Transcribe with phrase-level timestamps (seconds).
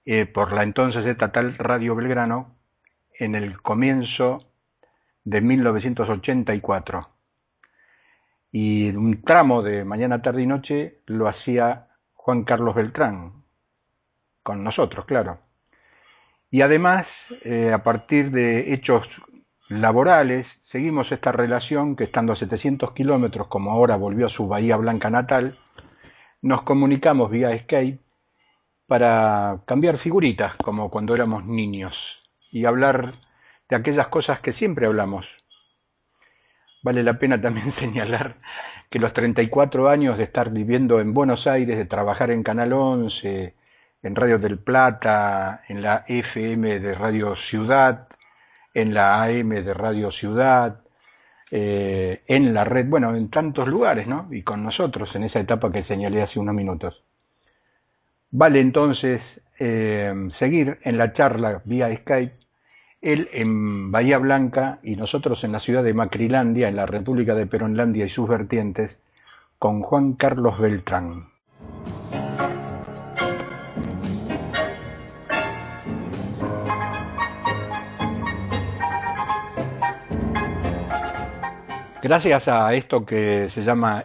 [0.06, 2.56] eh, por la entonces estatal Radio Belgrano
[3.18, 4.50] en el comienzo
[5.24, 7.08] de 1984.
[8.52, 13.44] Y un tramo de mañana, tarde y noche lo hacía Juan Carlos Beltrán,
[14.42, 15.38] con nosotros, claro.
[16.50, 17.06] Y además,
[17.42, 19.06] eh, a partir de hechos
[19.68, 24.76] laborales, seguimos esta relación que estando a 700 kilómetros, como ahora volvió a su Bahía
[24.76, 25.58] Blanca natal,
[26.42, 27.98] nos comunicamos vía Skype
[28.86, 31.94] para cambiar figuritas, como cuando éramos niños,
[32.50, 33.14] y hablar
[33.68, 35.26] de aquellas cosas que siempre hablamos.
[36.82, 38.36] Vale la pena también señalar
[38.90, 43.54] que los 34 años de estar viviendo en Buenos Aires, de trabajar en Canal 11,
[44.02, 48.06] en Radio del Plata, en la FM de Radio Ciudad,
[48.74, 50.80] en la AM de Radio Ciudad,
[51.50, 54.26] eh, en la red, bueno, en tantos lugares, ¿no?
[54.30, 57.02] Y con nosotros en esa etapa que señalé hace unos minutos.
[58.32, 59.22] Vale entonces
[59.60, 62.34] eh, seguir en la charla vía Skype,
[63.00, 67.46] él en Bahía Blanca y nosotros en la ciudad de Macrilandia, en la República de
[67.46, 68.90] Peronlandia y sus vertientes,
[69.58, 71.26] con Juan Carlos Beltrán.
[82.04, 84.04] Gracias a esto que se llama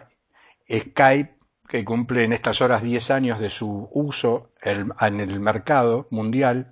[0.66, 1.34] Skype,
[1.68, 6.68] que cumple en estas horas 10 años de su uso en el mercado mundial,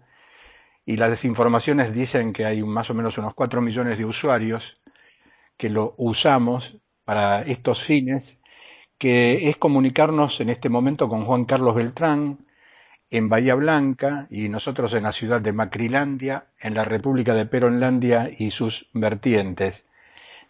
[0.87, 4.63] y las desinformaciones dicen que hay más o menos unos 4 millones de usuarios
[5.59, 6.65] que lo usamos
[7.05, 8.25] para estos fines,
[8.99, 12.39] que es comunicarnos en este momento con Juan Carlos Beltrán
[13.11, 18.31] en Bahía Blanca y nosotros en la ciudad de Macrilandia, en la República de Peronlandia
[18.39, 19.75] y sus vertientes.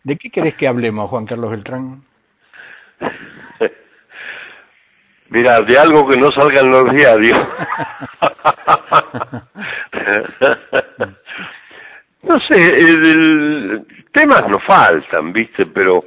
[0.09, 2.03] ¿De qué querés que hablemos, Juan Carlos Beltrán?
[5.29, 7.39] Mira, de algo que no salga en los diarios.
[12.23, 15.67] no sé, el, temas no faltan, ¿viste?
[15.67, 16.03] Pero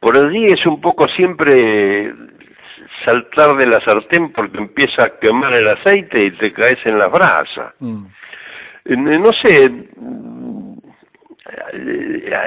[0.00, 2.12] por allí es un poco siempre
[3.04, 7.06] saltar de la sartén porque empieza a quemar el aceite y te caes en la
[7.06, 7.72] brasa.
[7.78, 8.04] Mm.
[8.84, 9.70] Eh, no sé,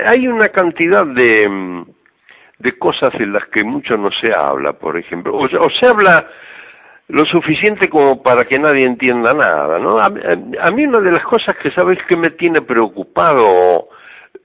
[0.07, 1.85] hay una cantidad de,
[2.59, 6.27] de cosas en las que mucho no se habla, por ejemplo, o, se habla
[7.07, 9.99] lo suficiente como para que nadie entienda nada, ¿no?
[9.99, 10.09] A,
[10.71, 13.89] mí una de las cosas que sabes que me tiene preocupado,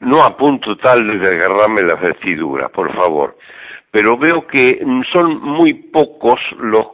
[0.01, 3.39] no a punto tal de agarrarme las vestiduras, por favor,
[3.91, 6.89] pero veo que son muy pocos los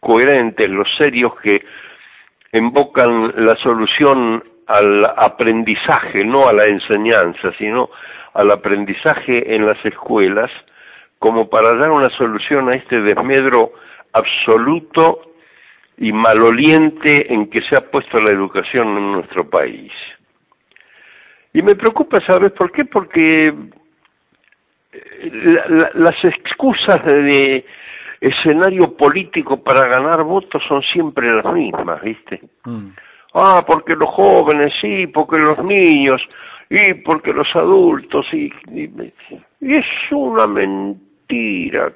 [0.00, 1.64] coherentes, los serios que
[2.52, 7.90] invocan la solución al aprendizaje, no a la enseñanza, sino
[8.34, 10.50] al aprendizaje en las escuelas,
[11.18, 13.72] como para dar una solución a este desmedro
[14.12, 15.32] absoluto
[15.96, 19.92] y maloliente en que se ha puesto la educación en nuestro país.
[21.52, 22.84] Y me preocupa, ¿sabes por qué?
[22.84, 23.48] Porque
[24.92, 27.64] eh, las excusas de,
[28.20, 32.40] escenario político para ganar votos son siempre las mismas, ¿viste?
[32.64, 32.88] Mm.
[33.34, 36.20] Ah, porque los jóvenes, sí, porque los niños,
[36.70, 38.50] y porque los adultos, y,
[39.60, 41.92] es una mentira.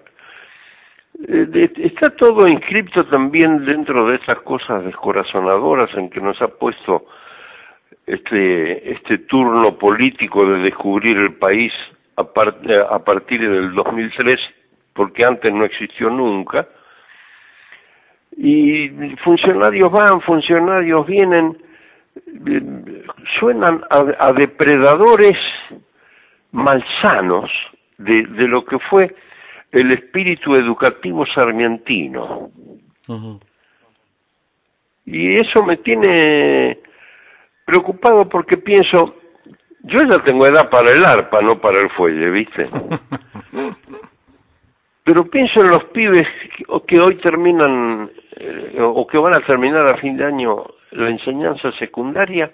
[1.29, 7.06] Eh, está todo inscripto también dentro de esas cosas descorazonadoras en que nos ha puesto
[8.06, 11.73] este, este turno político de descubrir el país
[12.17, 14.40] a, a partir del 2003
[14.94, 16.69] porque antes no existió nunca,
[18.37, 18.88] y
[19.23, 21.58] funcionarios van, funcionarios vienen,
[23.38, 25.37] suenan a, depredadores
[26.50, 27.50] malsanos
[27.99, 29.14] de, de, lo que fue
[29.70, 32.50] el espíritu educativo sarmientino.
[35.05, 36.78] Y eso me tiene
[37.64, 39.17] preocupado porque pienso,
[39.82, 42.69] yo ya tengo edad para el arpa, no para el fuelle, ¿viste?
[45.04, 46.26] Pero pienso en los pibes
[46.87, 51.72] que hoy terminan eh, o que van a terminar a fin de año la enseñanza
[51.72, 52.50] secundaria,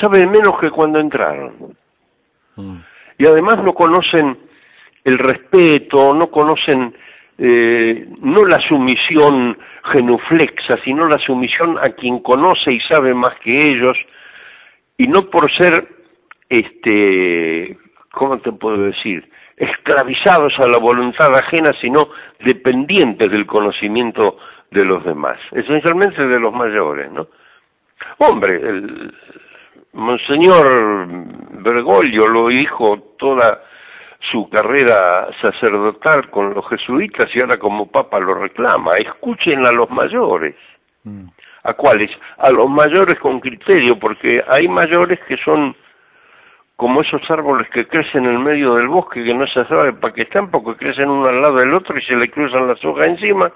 [0.00, 1.76] saben menos que cuando entraron.
[2.56, 2.76] Mm.
[3.18, 4.38] Y además no conocen
[5.04, 6.94] el respeto, no conocen
[7.42, 9.56] eh, no la sumisión
[9.92, 13.96] genuflexa, sino la sumisión a quien conoce y sabe más que ellos,
[14.98, 15.88] y no por ser,
[16.50, 17.78] este,
[18.12, 19.29] ¿cómo te puedo decir?
[19.60, 22.08] Esclavizados a la voluntad ajena, sino
[22.40, 24.38] dependientes del conocimiento
[24.70, 27.28] de los demás, esencialmente de los mayores, ¿no?
[28.18, 29.12] Hombre, el
[29.92, 31.10] Monseñor
[31.62, 33.62] Bergoglio lo dijo toda
[34.30, 39.90] su carrera sacerdotal con los jesuitas y ahora como papa lo reclama, escuchen a los
[39.90, 40.54] mayores.
[41.04, 41.26] Mm.
[41.64, 42.10] ¿A cuáles?
[42.38, 45.76] A los mayores con criterio, porque hay mayores que son
[46.80, 50.14] como esos árboles que crecen en el medio del bosque que no se sabe para
[50.14, 53.06] qué están porque crecen uno al lado del otro y se le cruzan las hojas
[53.06, 53.52] encima,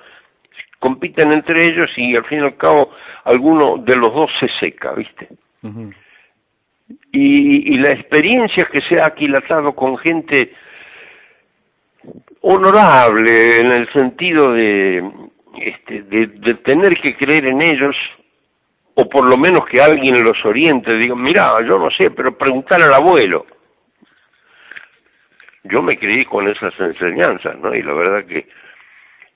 [0.79, 2.91] compiten entre ellos y al fin y al cabo
[3.25, 5.27] alguno de los dos se seca, ¿viste?
[7.13, 10.53] y, la experiencia que se ha aquilatado con gente
[12.43, 15.03] honorable en el sentido de,
[15.63, 17.97] este, de tener que creer en ellos
[18.97, 22.81] o por lo menos que alguien los oriente, digo, mira, yo no sé, pero preguntar
[22.81, 23.47] al abuelo.
[25.65, 27.75] Yo me creí con esas enseñanzas, ¿no?
[27.75, 28.47] Y la verdad que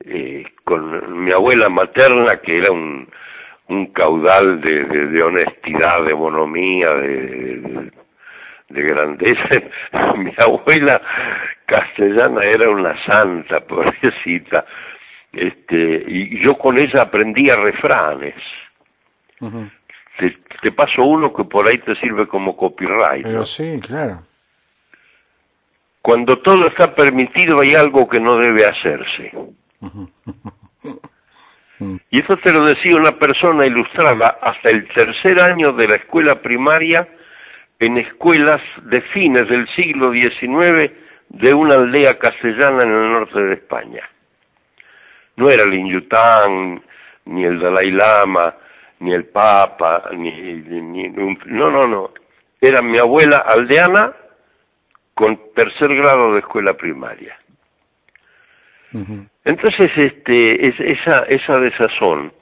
[0.05, 3.09] eh, con mi abuela materna, que era un,
[3.69, 7.91] un caudal de, de, honestidad, de bonomía, de,
[8.69, 9.49] de, grandeza,
[10.17, 11.01] mi abuela
[11.67, 14.65] castellana era una santa, pobrecita,
[15.33, 18.35] este, y yo con ella aprendía refranes
[20.63, 23.25] te, paso uno que por ahí te sirve como copyright.
[23.25, 24.23] Pero sí, claro.
[26.03, 29.33] Cuando todo está permitido hay algo que no debe hacerse.
[32.11, 36.41] y eso te lo decía una persona ilustrada hasta el tercer año de la escuela
[36.41, 37.07] primaria
[37.79, 40.91] en escuelas de fines del siglo XIX
[41.29, 44.03] de una aldea castellana en el norte de España.
[45.37, 46.83] No era el Inyután,
[47.27, 48.55] ni el Dalai Lama,
[49.01, 52.11] ni el Papa, ni, ni, no, no, no.
[52.61, 54.13] Era mi abuela aldeana
[55.15, 57.39] con tercer grado de escuela primaria.
[59.45, 62.33] Entonces, este, es, esa, esa desazón,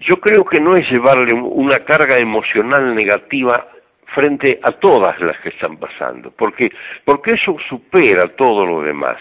[0.00, 3.68] yo creo que no es llevarle una carga emocional negativa
[4.14, 6.70] frente a todas las que están pasando, porque,
[7.04, 9.16] porque eso supera todo lo demás.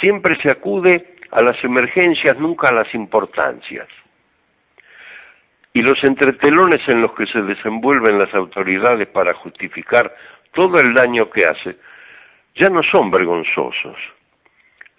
[0.00, 3.86] Siempre se acude a las emergencias, nunca a las importancias
[5.78, 10.12] y los entretelones en los que se desenvuelven las autoridades para justificar
[10.52, 11.76] todo el daño que hace,
[12.56, 13.96] ya no son vergonzosos,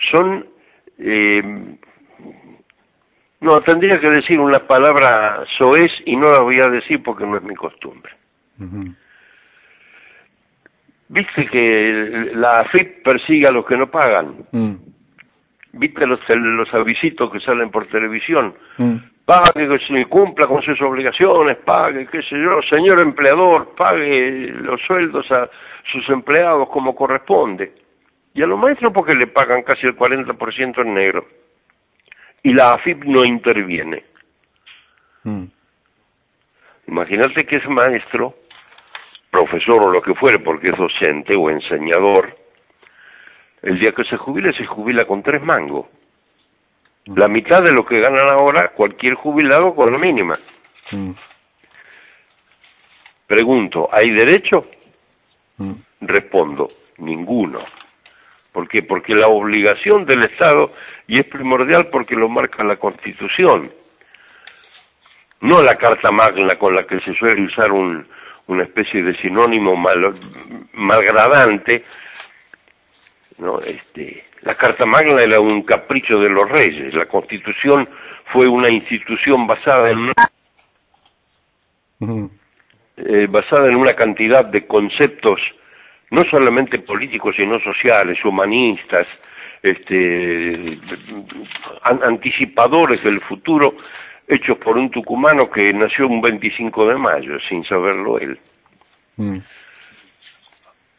[0.10, 0.48] son...
[0.98, 1.44] Eh,
[3.42, 7.36] no, tendría que decir una palabra soez y no la voy a decir porque no
[7.36, 8.14] es mi costumbre.
[11.10, 14.46] ¿Viste que la AFIP persigue a los que no pagan?
[14.54, 14.76] Mm.
[15.74, 18.56] ¿Viste los, los avisitos que salen por televisión?
[18.78, 18.98] Mm
[19.30, 24.82] pague, que se cumpla con sus obligaciones, pague, qué sé yo, señor empleador, pague los
[24.82, 25.48] sueldos a
[25.92, 27.72] sus empleados como corresponde.
[28.34, 31.28] Y a los maestros porque le pagan casi el 40% en negro.
[32.42, 34.04] Y la AFIP no interviene.
[35.26, 35.44] Mm.
[36.88, 38.34] Imagínate que es maestro,
[39.30, 42.36] profesor o lo que fuere, porque es docente o enseñador,
[43.62, 45.86] el día que se jubile se jubila con tres mangos.
[47.06, 50.40] La mitad de lo que ganan ahora cualquier jubilado con la mínima.
[50.92, 51.12] Mm.
[53.28, 54.68] Pregunto, ¿hay derecho?
[55.58, 55.74] Mm.
[56.02, 57.64] Respondo, ninguno.
[58.52, 58.84] ¿Por qué?
[58.84, 60.74] Porque la obligación del Estado,
[61.08, 63.72] y es primordial porque lo marca la Constitución,
[65.42, 68.08] no la Carta Magna con la que se suele usar un,
[68.48, 70.20] una especie de sinónimo mal,
[70.74, 71.86] malgradante,
[73.38, 77.88] no, este, la Carta Magna era un capricho de los reyes, la Constitución
[78.32, 80.14] fue una institución basada en una,
[82.98, 85.40] eh, basada en una cantidad de conceptos
[86.12, 89.06] no solamente políticos sino sociales, humanistas,
[89.62, 90.80] este,
[91.84, 93.76] an- anticipadores del futuro,
[94.28, 98.40] hechos por un tucumano que nació un 25 de mayo, sin saberlo él.
[99.18, 99.38] Mm.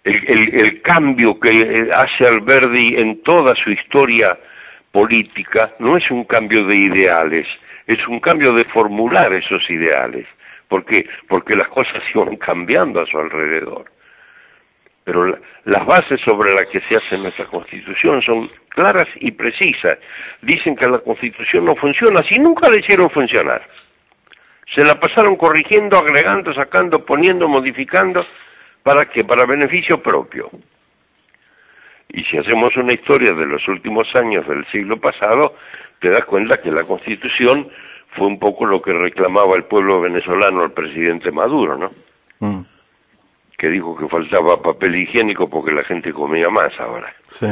[0.04, 4.38] El, el, cambio que hace Alberdi en toda su historia
[4.92, 7.46] política no es un cambio de ideales,
[7.86, 10.26] es un cambio de formular esos ideales.
[10.68, 11.06] ¿Por qué?
[11.28, 13.90] Porque las cosas iban cambiando a su alrededor.
[15.04, 19.98] Pero la- las bases sobre las que se hace nuestra Constitución son claras y precisas.
[20.42, 23.62] Dicen que la Constitución no funciona si nunca la hicieron funcionar.
[24.74, 28.24] Se la pasaron corrigiendo, agregando, sacando, poniendo, modificando,
[28.82, 29.24] ¿para qué?
[29.24, 30.50] Para beneficio propio.
[32.08, 35.54] Y si hacemos una historia de los últimos años del siglo pasado,
[36.00, 37.68] te das cuenta que la Constitución
[38.16, 41.92] fue un poco lo que reclamaba el pueblo venezolano al presidente Maduro, ¿no?
[42.40, 42.64] Mm.
[43.56, 47.14] Que dijo que faltaba papel higiénico porque la gente comía más ahora.
[47.38, 47.46] Sí.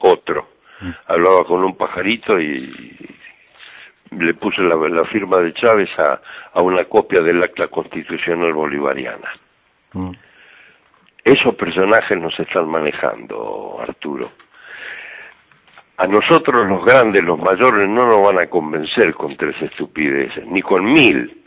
[0.00, 0.48] Otro.
[0.80, 0.90] Mm.
[1.06, 3.08] Hablaba con un pajarito y
[4.10, 6.20] le puso la, la firma de Chávez a,
[6.52, 9.30] a una copia del acta constitucional bolivariana.
[9.94, 10.10] Mm.
[11.24, 14.32] Esos personajes nos están manejando, Arturo.
[15.98, 20.62] A nosotros los grandes, los mayores, no nos van a convencer con tres estupideces, ni
[20.62, 21.44] con mil,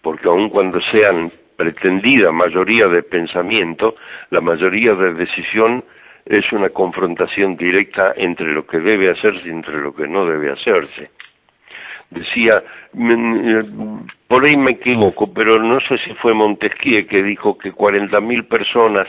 [0.00, 3.96] porque aun cuando sean pretendida mayoría de pensamiento,
[4.30, 5.84] la mayoría de decisión
[6.24, 10.52] es una confrontación directa entre lo que debe hacerse y entre lo que no debe
[10.52, 11.10] hacerse.
[12.10, 12.62] Decía,
[12.92, 18.48] mm, por ahí me equivoco, pero no sé si fue Montesquieu que dijo que 40.000
[18.48, 19.06] personas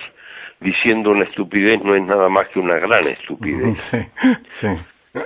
[0.60, 3.77] diciendo una estupidez no es nada más que una gran estupidez.
[3.91, 4.67] Sí.
[5.13, 5.20] Sí.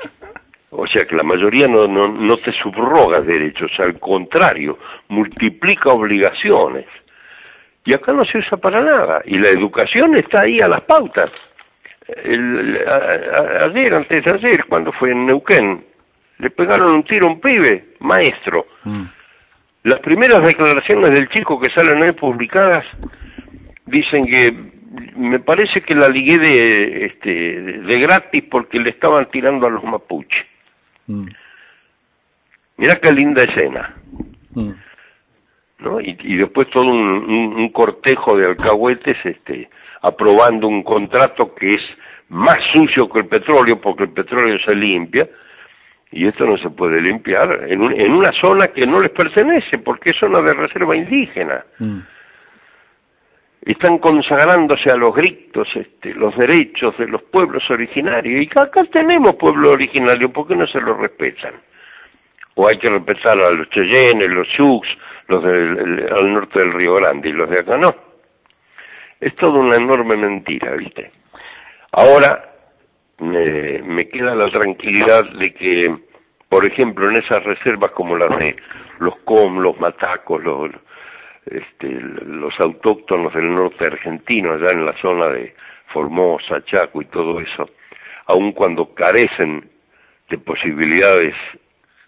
[0.78, 4.78] O sea que la mayoría no, no, no te subroga derechos, al contrario,
[5.10, 6.86] multiplica obligaciones.
[7.86, 9.22] Y acá no se usa para nada.
[9.26, 11.32] Y la educación está ahí a las pautas.
[12.24, 12.92] El- a-
[13.62, 15.86] a- ayer, antes de ayer, cuando fue en Neuquén,
[16.40, 18.66] le pegaron un tiro a un pibe, maestro.
[18.84, 19.04] Mm.
[19.84, 22.86] Las primeras declaraciones del chico que salen ahí publicadas
[23.86, 24.52] dicen que
[25.16, 29.70] me parece que la ligué de, este, de, de gratis porque le estaban tirando a
[29.70, 30.46] los mapuches.
[31.08, 31.28] Mm.
[32.78, 33.96] Mirá qué linda escena,
[34.54, 34.72] Mm.
[35.80, 36.00] ¿no?
[36.00, 39.70] Y, y después todo un, un- un cortejo de alcahuetes este,
[40.02, 41.82] aprobando un contrato que es
[42.30, 45.28] más sucio que el petróleo porque el petróleo se limpia
[46.12, 49.80] y esto no se puede limpiar en, un- en una zona que no les pertenece
[49.80, 51.66] porque es zona de reserva indígena.
[51.80, 52.00] Mm.
[53.66, 58.44] están consagrándose a los gritos este, los derechos de los pueblos originarios.
[58.46, 61.54] Y acá tenemos pueblo originario, ¿por qué no se los respetan?
[62.54, 64.82] O hay que respetar a los Cheyennes, los Sioux,
[65.30, 67.94] los del el- al norte del Río Grande, y los de acá no.
[69.20, 71.12] Es toda una enorme mentira, ¿viste?
[71.92, 72.55] Ahora
[73.20, 75.96] me, queda la tranquilidad de que,
[76.50, 78.56] por ejemplo, en esas reservas como las de
[79.00, 80.72] los Com, los Matacos, los,
[81.46, 85.54] este, los autóctonos del norte argentino, allá en la zona de
[85.88, 87.70] Formosa, Chaco y todo eso,
[88.28, 89.70] aun cuando carecen
[90.30, 91.36] de posibilidades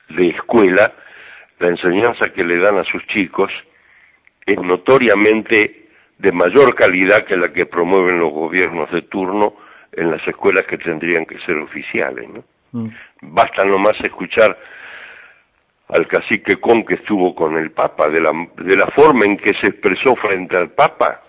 [0.09, 0.93] de escuela,
[1.59, 3.51] la enseñanza que le dan a sus chicos
[4.45, 5.87] es notoriamente
[6.17, 9.53] de mayor calidad que la que promueven los gobiernos de turno
[9.97, 12.29] en las escuelas que tendrían que ser oficiales.
[12.29, 12.43] ¿no?
[12.71, 12.89] Mm.
[13.33, 14.57] Basta nomás escuchar
[15.89, 19.53] al cacique Con que estuvo con el Papa, de la, de la forma en que
[19.55, 21.21] se expresó frente al Papa.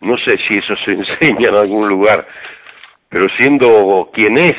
[0.00, 0.92] No sé si eso se
[1.22, 2.26] enseña en algún lugar,
[3.08, 4.56] pero siendo quien es,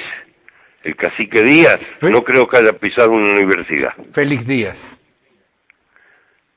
[0.84, 2.06] el cacique Díaz, Sí.
[2.10, 3.94] no creo que haya pisado una universidad.
[4.14, 4.78] Félix Díaz.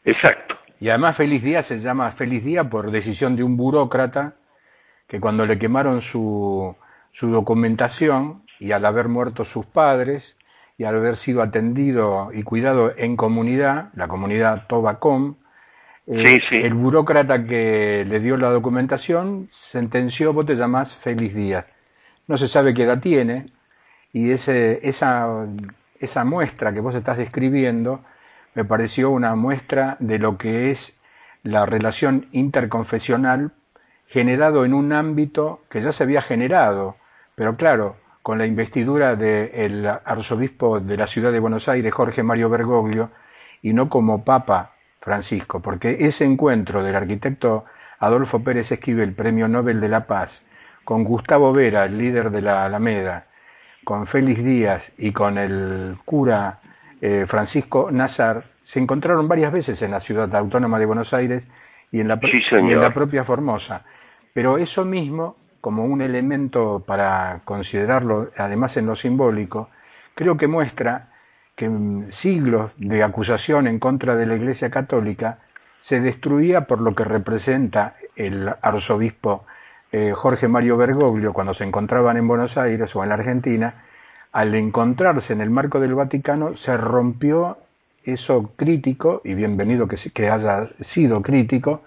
[0.04, 0.56] Exacto.
[0.80, 4.34] Y además Félix Díaz se llama Félix Díaz por decisión de un burócrata
[5.12, 6.74] que cuando le quemaron su,
[7.20, 10.24] su documentación y al haber muerto sus padres
[10.78, 15.34] y al haber sido atendido y cuidado en comunidad, la comunidad Tobacom,
[16.06, 21.66] Eh, el burócrata que le dio la documentación sentenció, vos te llamás Félix Díaz.
[22.26, 23.46] No se sabe qué edad tiene
[24.14, 25.46] y ese, esa,
[26.00, 28.00] esa muestra que vos estás describiendo
[28.54, 30.78] me pareció una muestra de lo que es
[31.44, 33.52] la relación interconfesional
[34.12, 36.96] generado en un ámbito que ya se había generado,
[37.34, 42.48] pero claro, con la investidura del arzobispo de la ciudad de Buenos Aires, Jorge Mario
[42.50, 43.10] Bergoglio,
[43.62, 47.64] y no como Papa Francisco, porque ese encuentro del arquitecto
[47.98, 50.30] Adolfo Pérez Esquivel, Premio Nobel de la Paz,
[50.84, 53.26] con Gustavo Vera, el líder de la Alameda,
[53.84, 56.60] con Félix Díaz y con el cura
[57.00, 61.42] eh, Francisco Nazar, se encontraron varias veces en la ciudad autónoma de Buenos Aires
[61.90, 63.84] y en la, y en la propia Formosa.
[64.32, 69.68] Pero eso mismo, como un elemento para considerarlo, además en lo simbólico,
[70.14, 71.08] creo que muestra
[71.56, 71.70] que
[72.22, 75.38] siglos de acusación en contra de la Iglesia Católica
[75.88, 79.44] se destruía por lo que representa el arzobispo
[79.92, 83.84] eh, Jorge Mario Bergoglio cuando se encontraban en Buenos Aires o en la Argentina,
[84.32, 87.58] al encontrarse en el marco del Vaticano se rompió
[88.04, 91.82] eso crítico, y bienvenido que, que haya sido crítico,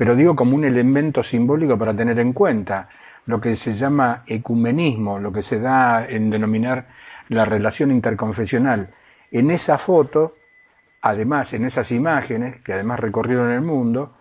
[0.00, 2.88] pero digo como un elemento simbólico para tener en cuenta
[3.26, 6.86] lo que se llama ecumenismo, lo que se da en denominar
[7.28, 8.88] la relación interconfesional.
[9.30, 10.36] En esa foto,
[11.02, 14.14] además en esas imágenes, que además recorrieron el mundo,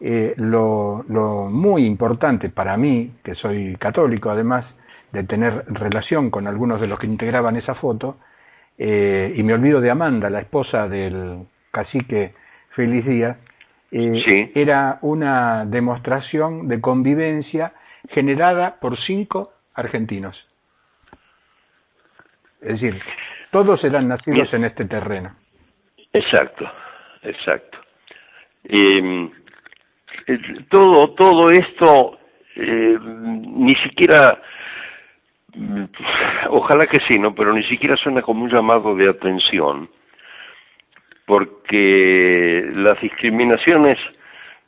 [0.00, 1.04] eh, lo,
[1.50, 4.64] muy importante para mí, que soy católico además,
[5.12, 8.16] de tener relación con algunos de los que integraban esa foto,
[8.78, 12.32] eh, y me olvido de Amanda, la esposa del cacique
[12.70, 13.36] Feliz Díaz,
[13.90, 17.72] eh, era una demostración de convivencia
[18.10, 20.36] generada por cinco argentinos.
[22.60, 23.00] Es decir,
[23.50, 25.34] todos eran nacidos en este terreno.
[26.12, 26.70] Exacto,
[27.22, 27.78] exacto.
[28.64, 29.30] Eh,
[30.68, 32.18] todo, todo esto
[32.56, 34.40] eh, ni siquiera,
[36.50, 37.34] ojalá que sí, ¿no?
[37.34, 39.88] Pero ni siquiera suena como un llamado de atención,
[41.28, 43.98] porque las discriminaciones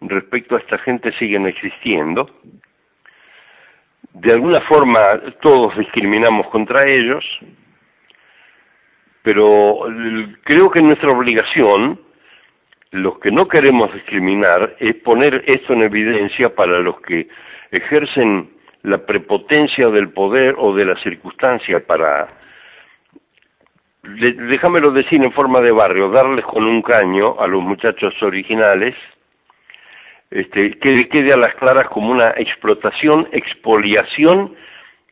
[0.02, 2.28] respecto a esta gente siguen existiendo.
[4.12, 5.00] De alguna forma
[5.40, 7.24] todos discriminamos contra ellos,
[9.22, 9.86] pero
[10.44, 11.98] creo que nuestra obligación
[12.90, 17.28] los que no queremos discriminar es poner esto en evidencia para los que
[17.70, 18.50] ejercen
[18.82, 22.39] la prepotencia del poder o de la circunstancia para,
[24.16, 28.94] déjamelo decir en forma de barrio, darles con un caño a los muchachos originales,
[30.30, 34.54] este, que quede a las claras como una explotación, expoliación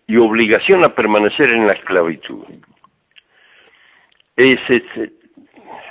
[0.06, 2.44] y obligación a permanecer en la esclavitud.
[4.36, 4.60] Es,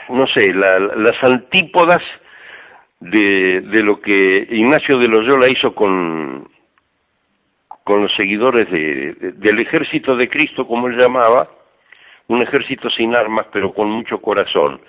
[0.10, 2.02] no sé, las antípodas
[3.00, 6.50] de, de lo que Ignacio de Loyola hizo con,
[7.84, 11.50] con los seguidores de, del ejército de Cristo, como él llamaba,
[12.28, 14.82] un ejército sin armas, pero con mucho corazón.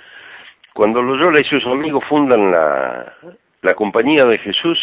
[0.75, 3.13] Cuando Loyola y sus amigos fundan la,
[3.63, 4.79] la Compañía de Jesús,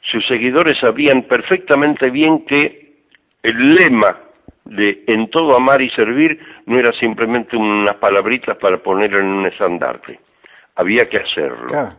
[0.00, 2.94] sus seguidores sabían perfectamente bien que
[3.42, 4.16] el lema
[4.64, 9.46] de en todo amar y servir no era simplemente unas palabritas para poner en un
[9.46, 10.20] estandarte,
[10.76, 11.96] había que hacerlo.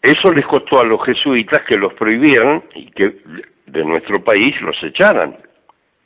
[0.00, 3.18] Eso les costó a los jesuitas que los prohibieran y que
[3.66, 5.36] de nuestro país los echaran.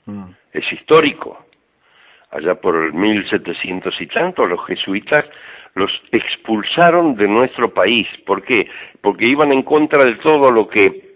[0.06, 0.30] Mm.
[0.52, 1.44] Es histórico.
[2.30, 5.24] Allá por el 1700 y tanto, los jesuitas
[5.74, 8.06] los expulsaron de nuestro país.
[8.24, 8.68] ¿Por qué?
[9.00, 11.12] Porque iban en contra de todo lo que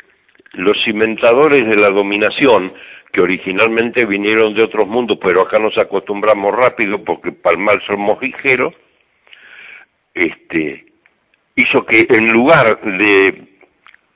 [0.52, 2.72] los inventadores de la dominación
[3.12, 7.80] que originalmente vinieron de otros mundos, pero acá nos acostumbramos rápido porque para el mal
[7.86, 8.74] somos ligeros,
[10.14, 10.86] este,
[11.56, 13.48] hizo que en lugar de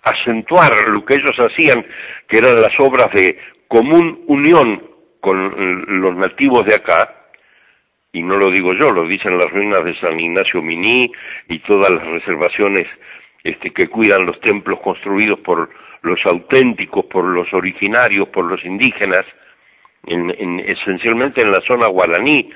[0.03, 1.85] acentuar lo que ellos hacían,
[2.29, 3.39] que eran las obras de
[3.75, 4.85] común unión
[5.19, 7.13] con los nativos de acá,
[8.13, 11.11] y no lo digo yo, lo dicen las ruinas de San Ignacio Miní
[11.49, 12.87] y todas las reservaciones
[13.43, 15.71] este, que cuidan los templos construidos por
[16.03, 19.27] los auténticos, por los originarios, por los indígenas,
[20.07, 22.51] en, esencialmente en la zona guaraní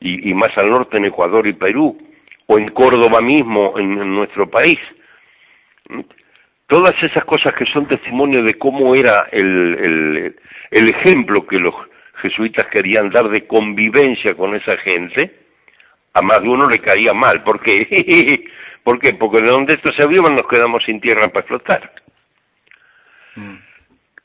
[0.00, 1.98] y, más al norte en Ecuador y Perú,
[2.46, 4.78] o en Córdoba mismo, en, nuestro país.
[6.72, 10.34] Todas esas cosas que son testimonio de cómo era el,
[10.70, 11.74] el ejemplo que los
[12.22, 15.38] jesuitas querían dar de convivencia con esa gente,
[16.14, 17.42] a más de uno le caía mal.
[17.42, 18.44] ¿Por qué?
[18.82, 19.12] ¿Por qué?
[19.12, 21.92] Porque de donde esto se avivan nos quedamos sin tierra para explotar.
[23.36, 23.56] Mm.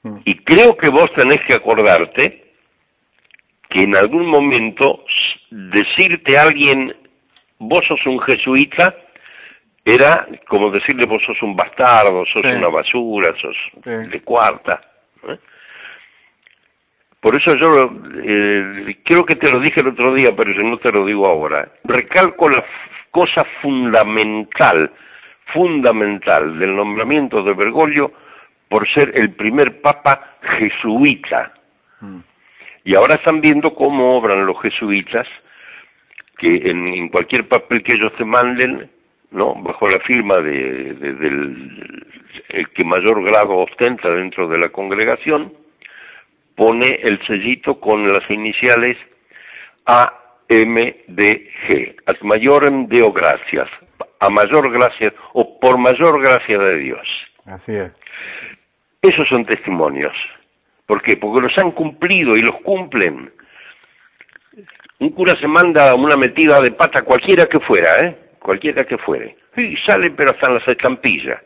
[0.03, 0.21] Mm.
[0.23, 2.45] Y creo que vos tenés que acordarte
[3.69, 5.03] que en algún momento
[5.51, 6.95] decirte a alguien,
[7.59, 8.95] vos sos un jesuita,
[9.89, 14.81] era como decirle vos sos un bastardo, sos una basura, sos de cuarta.
[15.29, 15.37] ¿eh?
[17.21, 17.89] Por eso yo
[18.21, 21.25] eh, creo que te lo dije el otro día, pero yo no te lo digo
[21.25, 21.71] ahora.
[21.85, 22.65] Recalco la
[23.11, 24.91] cosa fundamental,
[25.53, 28.11] fundamental del nombramiento de Bergoglio
[28.67, 31.53] por ser el primer papa jesuita.
[32.01, 32.19] Mm.
[32.83, 35.27] Y ahora están viendo cómo obran los jesuitas,
[36.37, 38.96] que en cualquier papel que ellos te manden
[39.31, 39.55] ¿no?
[39.55, 42.07] bajo la firma de, del
[42.49, 45.53] el que mayor grado ostenta dentro de la congregación,
[46.55, 48.97] pone el sellito con las iniciales
[49.85, 50.15] AMDG,
[52.05, 53.69] ad mayorem deo gracias,
[54.19, 57.07] a mayor gracia o por mayor gracia de Dios.
[57.45, 57.91] Así es.
[59.01, 60.15] Esos son testimonios.
[60.85, 61.17] ¿Por qué?
[61.17, 63.31] Porque los han cumplido y los cumplen.
[64.99, 68.26] Un cura se manda una metida de pata cualquiera que fuera, ¿eh?
[68.47, 69.35] Cualquiera que fuere.
[69.57, 71.41] Y sale pero hasta en las estampillas.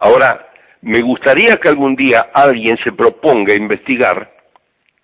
[0.00, 0.50] Ahora,
[0.82, 4.30] me gustaría que algún día alguien se proponga investigar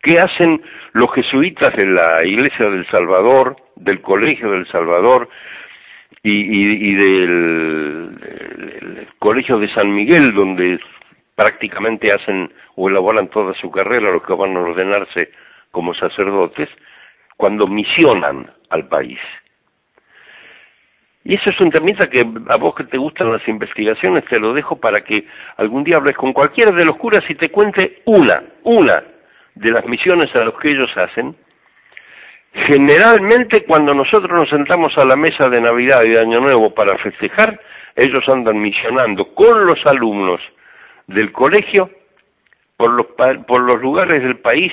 [0.02, 5.30] qué hacen los jesuitas de la Iglesia del Salvador, del Colegio del Salvador
[6.22, 8.18] y, del
[9.18, 10.78] Colegio de San Miguel, donde
[11.34, 15.30] prácticamente hacen o elaboran toda su carrera los que van a ordenarse
[15.70, 16.68] como sacerdotes,
[17.38, 19.18] cuando misionan al país.
[21.24, 24.54] Y eso es un temita que a vos que te gustan las investigaciones te lo
[24.54, 25.26] dejo para que
[25.59, 29.02] algún día hables con cualquiera de los curas y te cuente una, una
[29.54, 31.37] de las misiones a los que ellos hacen.
[32.52, 36.96] Generalmente cuando nosotros nos sentamos a la mesa de Navidad y de Año Nuevo para
[36.98, 37.61] festejar,
[37.94, 40.40] ellos andan misionando con los alumnos
[41.06, 41.90] del colegio
[42.76, 43.06] por los,
[43.46, 44.72] por los lugares del país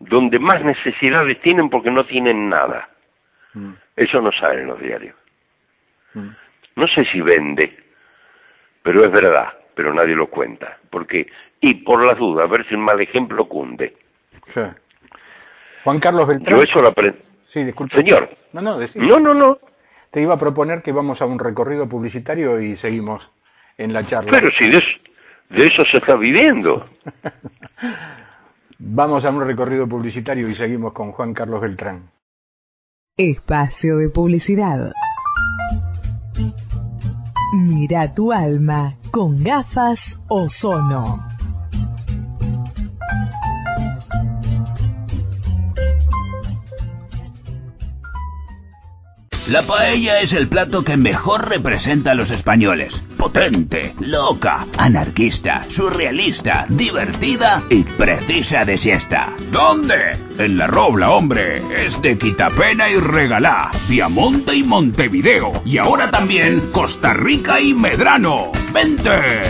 [0.00, 2.88] donde más necesidades tienen porque no tienen nada.
[3.54, 3.72] Mm.
[3.94, 5.14] Eso no sale en los diarios.
[6.16, 6.30] Mm.
[6.76, 7.76] No sé si vende,
[8.82, 10.78] pero es verdad, pero nadie lo cuenta.
[10.90, 11.26] porque
[11.60, 13.94] Y por las dudas, a ver si el mal ejemplo cunde.
[15.84, 16.56] Juan Carlos Beltrán.
[16.56, 17.18] Yo eso lo aprendí.
[17.52, 17.96] Sí, disculpe.
[17.96, 18.28] Señor.
[18.52, 19.58] No, no, no, no, no.
[20.10, 23.22] Te iba a proponer que vamos a un recorrido publicitario y seguimos
[23.76, 24.30] en la charla.
[24.30, 24.98] Pero si de eso,
[25.50, 26.86] de eso se está viviendo.
[28.78, 32.10] vamos a un recorrido publicitario y seguimos con Juan Carlos Beltrán.
[33.16, 34.92] Espacio de publicidad.
[37.52, 41.26] Mira tu alma con gafas ozono.
[49.48, 53.05] La paella es el plato que mejor representa a los españoles.
[53.16, 59.34] Potente, loca, anarquista, surrealista, divertida y precisa de siesta.
[59.50, 60.16] ¿Dónde?
[60.38, 61.62] En la Robla, hombre.
[61.84, 65.62] Es de Quitapena y Regalá, Piamonte y Montevideo.
[65.64, 68.52] Y ahora también Costa Rica y Medrano.
[68.72, 69.42] ¡Vente!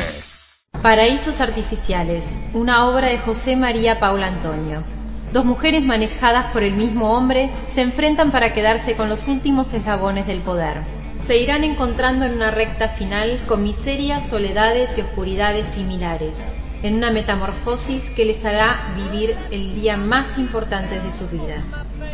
[0.83, 4.85] Paraísos Artificiales, una obra de José María Paula Antonio.
[5.33, 10.27] Dos mujeres manejadas por el mismo hombre se enfrentan para quedarse con los últimos eslabones
[10.27, 10.96] del poder.
[11.27, 16.37] Se irán encontrando en una recta final con miserias, soledades y oscuridades similares,
[16.85, 21.67] en una metamorfosis que les hará vivir el día más importante de sus vidas.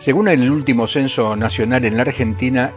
[0.06, 2.70] Según el último censo nacional en la Argentina,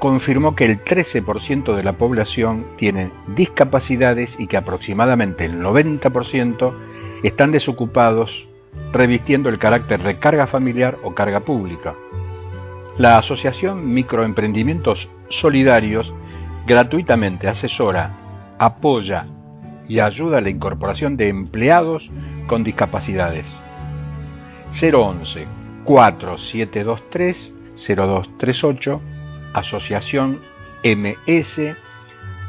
[0.00, 6.72] confirmó que el 13% de la población tiene discapacidades y que aproximadamente el 90%
[7.22, 8.28] están desocupados,
[8.92, 11.94] revistiendo el carácter de carga familiar o carga pública.
[12.98, 15.08] La Asociación Microemprendimientos
[15.40, 16.12] Solidarios
[16.66, 18.10] gratuitamente asesora,
[18.58, 19.26] apoya
[19.86, 22.02] y ayuda a la incorporación de empleados
[22.48, 23.46] con discapacidades.
[24.82, 25.57] 011
[25.88, 27.36] 4723
[27.86, 29.00] 0238
[29.54, 30.38] asociación
[30.84, 31.74] ms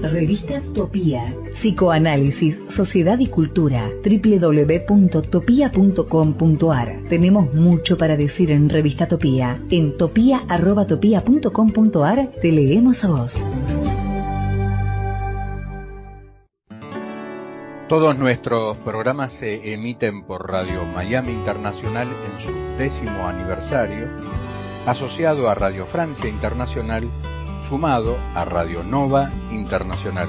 [0.02, 3.90] Revista Topía Psicoanálisis, Sociedad y Cultura.
[4.04, 6.98] www.topia.com.ar.
[7.08, 9.58] Tenemos mucho para decir en Revista Topía.
[9.70, 13.42] En topia.topia.com.ar te leemos a vos.
[17.88, 24.08] Todos nuestros programas se emiten por Radio Miami Internacional en su décimo aniversario,
[24.84, 27.08] asociado a Radio Francia Internacional,
[27.66, 30.28] sumado a Radio Nova Internacional.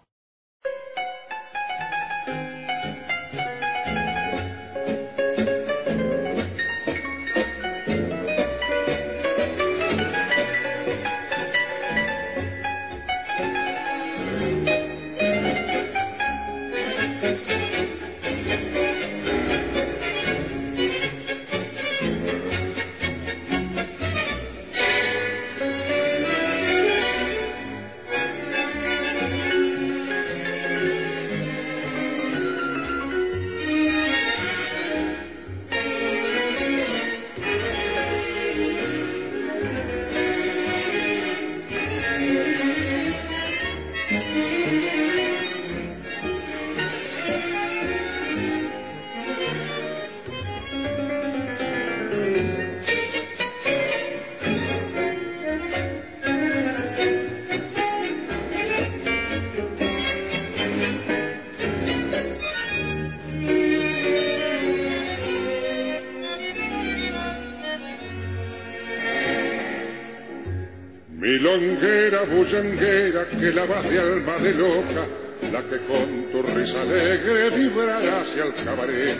[71.41, 75.07] Milonguera, bullanguera, que la de alma de loca,
[75.51, 79.17] la que con tu risa alegre vibrará hacia el cabaret,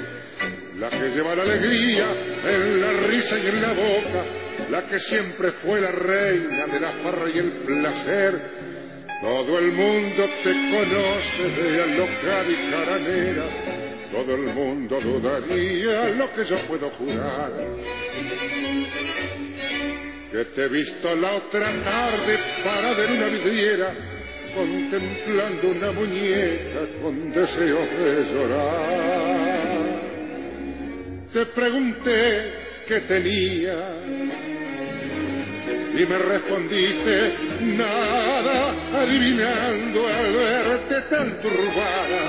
[0.77, 2.13] la que lleva la alegría
[2.47, 4.23] en la risa y en la boca,
[4.69, 8.39] la que siempre fue la reina de la farra y el placer.
[9.19, 13.45] Todo el mundo te conoce de alocada y caranera,
[14.11, 17.51] todo el mundo dudaría lo que yo puedo jurar
[20.31, 23.93] que te he visto la otra tarde parada en una vidriera
[24.55, 29.71] contemplando una muñeca con deseo de llorar.
[31.33, 32.53] Te pregunté
[32.87, 33.75] qué tenía
[35.97, 37.33] y me respondiste
[37.77, 42.21] nada, adivinando al verte tan turbada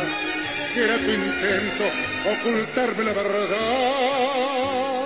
[0.75, 1.85] que era tu intento
[2.33, 5.02] ocultarme la verdad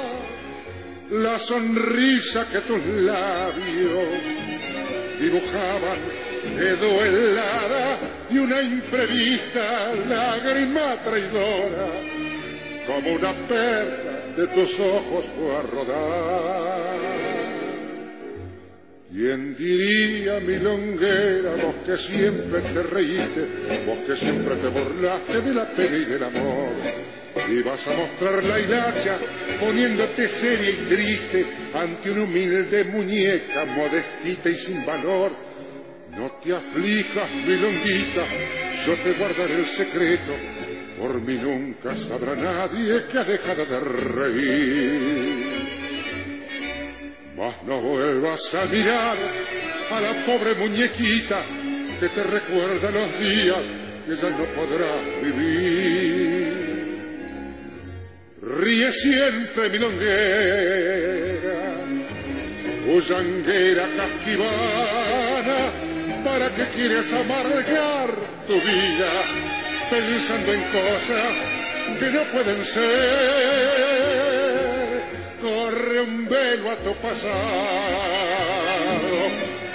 [1.22, 4.08] la sonrisa que tus labios
[5.20, 5.98] dibujaban
[6.56, 7.98] quedó helada
[8.30, 11.88] y una imprevista lágrima traidora
[12.86, 16.96] como una perla de tus ojos fue a rodar.
[19.10, 23.48] ¿Quién diría, milonguera, vos que siempre te reíste,
[23.86, 26.72] vos que siempre te burlaste de la pena y del amor?
[27.48, 29.18] Y vas a mostrar la hilacha
[29.60, 35.30] poniéndote seria y triste ante una humilde muñeca modestita y sin valor.
[36.16, 38.24] No te aflijas, milonguita,
[38.86, 40.32] yo te guardaré el secreto,
[40.98, 45.46] por mí nunca sabrá nadie que ha dejado de reír.
[47.36, 49.16] Mas no vuelvas a mirar
[49.90, 51.44] a la pobre muñequita
[52.00, 53.64] que te recuerda los días
[54.06, 55.95] que ya no podrás vivir.
[58.46, 60.14] Ríe siempre milonguera,
[62.86, 65.72] bullanguera casquivana,
[66.22, 68.08] ¿para qué quieres amargar
[68.46, 69.10] tu vida
[69.90, 71.32] pensando en cosas
[71.98, 72.86] que no pueden ser?
[75.42, 77.26] Corre un velo a tu pasado,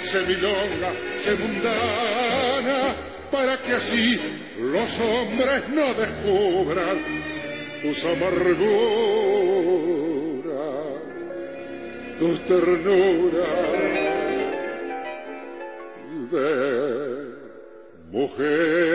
[0.00, 2.94] se milonga, se mundana,
[3.30, 4.18] para que así
[4.58, 7.31] los hombres no descubran
[7.82, 8.62] tus amarguras,
[12.20, 13.48] tus ternuras
[16.30, 16.48] de
[18.10, 18.91] mujer.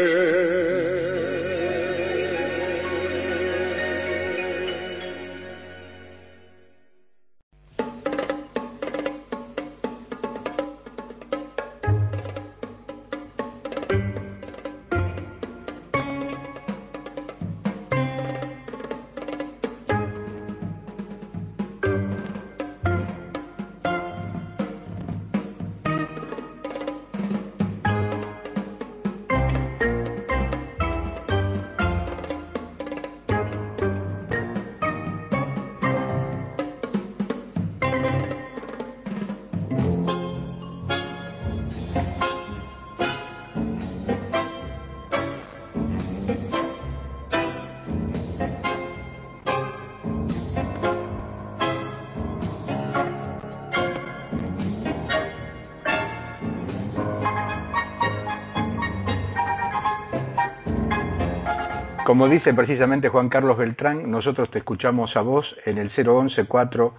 [62.18, 66.94] Como dice precisamente Juan Carlos Beltrán, nosotros te escuchamos a vos en el 011 4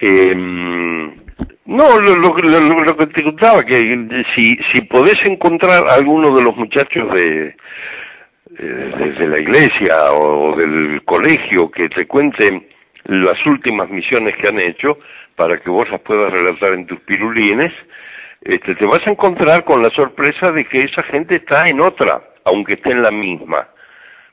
[0.02, 3.78] Eh, no, lo, lo, que te contaba, que
[4.36, 7.56] si, si podés encontrar alguno de los muchachos de,
[8.50, 12.68] de, la iglesia o del colegio que te cuenten
[13.06, 14.98] las últimas misiones que han hecho
[15.38, 17.72] para que vos las puedas relatar en tus pirulines,
[18.46, 22.22] este, te vas a encontrar con la sorpresa de que esa gente está en otra,
[22.46, 23.68] aunque esté en la misma.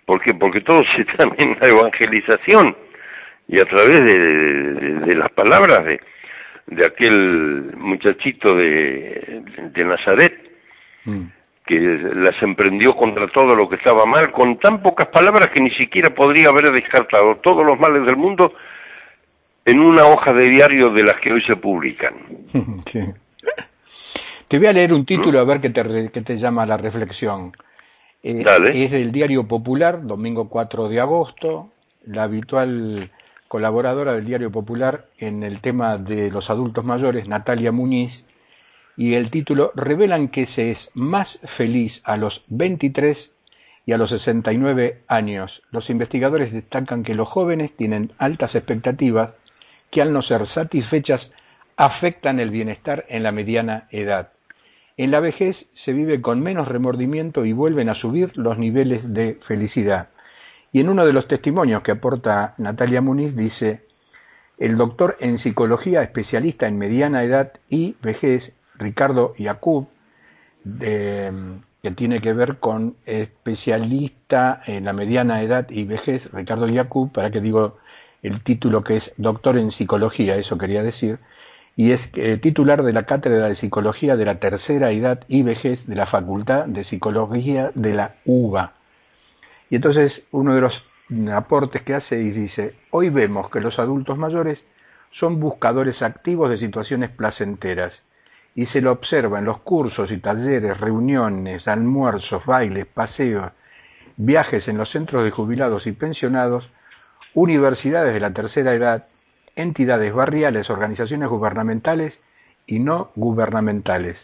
[0.05, 0.35] ¿Por qué?
[0.35, 2.77] Porque todos están en la evangelización
[3.49, 6.01] y a través de, las palabras de,
[6.67, 10.39] de aquel muchachito de, de Nazaret,
[11.05, 11.25] mm.
[11.65, 11.81] que
[12.15, 16.11] las emprendió contra todo lo que estaba mal, con tan pocas palabras que ni siquiera
[16.11, 18.55] podría haber descartado todos los males del mundo
[19.65, 22.15] en una hoja de diario de las que hoy se publican.
[22.93, 23.01] Sí.
[24.53, 27.53] Te voy a leer un título a ver qué te, qué te llama la reflexión.
[28.23, 31.71] Eh, es del Diario Popular, domingo 4 de agosto,
[32.05, 33.11] la habitual
[33.49, 38.13] colaboradora del Diario Popular en el tema de los adultos mayores, Natalia Muñiz,
[38.99, 43.17] y el título Revelan que se es más feliz a los 23
[43.87, 45.51] y a los 69 años.
[45.71, 49.31] Los investigadores destacan que los jóvenes tienen altas expectativas
[49.91, 51.23] que al no ser satisfechas
[51.79, 54.29] afectan el bienestar en la mediana edad.
[55.03, 59.37] En la vejez se vive con menos remordimiento y vuelven a subir los niveles de
[59.49, 60.11] felicidad.
[60.71, 63.81] Y en uno de los testimonios que aporta Natalia Muniz dice,
[64.59, 68.45] el doctor en psicología especialista en mediana edad y vejez,
[68.77, 69.89] Ricardo Yacoub,
[70.79, 77.33] que tiene que ver con especialista en la mediana edad y vejez, Ricardo Yacoub, para
[77.33, 77.77] que digo
[78.23, 81.19] el título que es doctor en psicología, eso quería decir,
[81.77, 85.85] y es eh, titular de la Cátedra de Psicología de la Tercera Edad y Vejez
[85.87, 88.73] de la Facultad de Psicología de la UBA.
[89.71, 90.73] Y entonces uno de los
[91.35, 94.59] aportes que hace y dice, hoy vemos que los adultos mayores
[95.13, 97.93] son buscadores activos de situaciones placenteras
[98.55, 103.51] y se lo observa en los cursos y talleres, reuniones, almuerzos, bailes, paseos,
[104.17, 106.69] viajes en los centros de jubilados y pensionados,
[107.35, 109.07] universidades de la tercera edad,
[109.57, 112.15] entidades barriales, organizaciones gubernamentales
[112.67, 114.17] y no gubernamentales.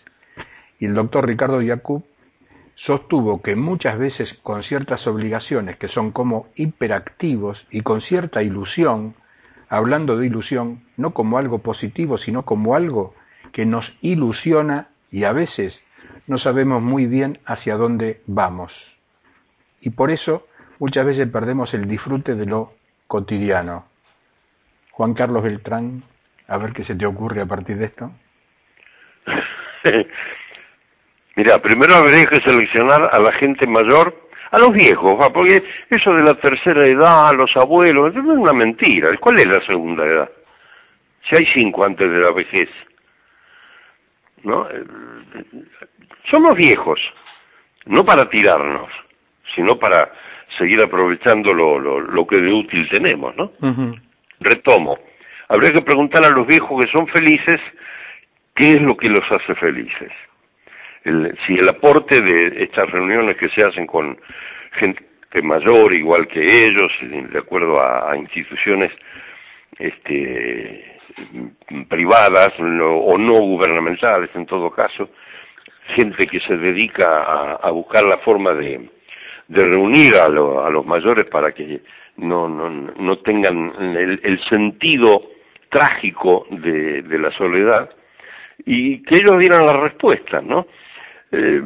[0.79, 2.05] Y el doctor Ricardo Yacoub
[2.87, 9.15] sostuvo que muchas veces con ciertas obligaciones que son como hiperactivos y con cierta ilusión,
[9.69, 13.15] hablando de ilusión, no como algo positivo, sino como algo
[13.53, 15.75] que nos ilusiona y a veces
[16.27, 18.73] no sabemos muy bien hacia dónde vamos.
[19.81, 20.47] Y por eso
[20.79, 22.73] muchas veces perdemos el disfrute de lo
[23.07, 23.88] cotidiano.
[24.99, 26.03] Juan Carlos Beltrán,
[26.49, 28.11] a ver qué se te ocurre a partir de esto.
[31.37, 34.13] Mira, primero habría que seleccionar a la gente mayor,
[34.51, 39.17] a los viejos, porque eso de la tercera edad, los abuelos, es una mentira.
[39.21, 40.29] ¿Cuál es la segunda edad?
[41.31, 42.69] Si hay cinco antes de la vejez.
[44.43, 44.67] ¿No?
[46.29, 46.99] Somos viejos,
[47.87, 48.91] no para tirarnos,
[49.55, 50.11] sino para
[50.59, 53.53] seguir aprovechando lo, lo, lo que de útil tenemos, ¿no?
[54.41, 54.99] Retomo.
[55.49, 57.61] Habría que preguntar a los viejos que son felices
[58.55, 60.13] qué es lo que los hace felices.
[61.47, 64.19] si el aporte de estas reuniones que se hacen con
[64.73, 65.03] gente
[65.43, 68.93] mayor igual que ellos, de acuerdo a, instituciones
[69.79, 71.01] este,
[71.89, 75.11] privadas o no gubernamentales en todo caso,
[75.95, 77.23] gente que se dedica
[77.55, 78.89] a, buscar la forma de,
[79.49, 81.81] reunir a, los mayores para que
[82.19, 85.23] no, no, no tengan el, sentido
[85.71, 87.91] trágico de, la soledad
[88.65, 90.67] y que ellos dieran la respuesta, ¿no?
[91.33, 91.63] Eh,